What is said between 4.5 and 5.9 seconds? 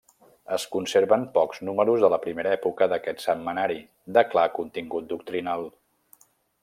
contingut doctrinal.